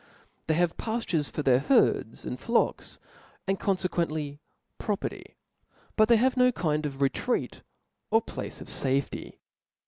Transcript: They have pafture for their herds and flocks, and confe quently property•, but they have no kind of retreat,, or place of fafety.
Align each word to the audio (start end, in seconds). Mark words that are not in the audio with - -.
They 0.47 0.55
have 0.55 0.77
pafture 0.77 1.21
for 1.29 1.43
their 1.43 1.59
herds 1.59 2.25
and 2.25 2.39
flocks, 2.39 2.97
and 3.47 3.59
confe 3.59 3.87
quently 3.87 4.39
property•, 4.79 5.25
but 5.95 6.09
they 6.09 6.15
have 6.17 6.35
no 6.35 6.51
kind 6.51 6.87
of 6.87 7.03
retreat,, 7.03 7.61
or 8.09 8.19
place 8.23 8.61
of 8.61 8.67
fafety. 8.67 9.37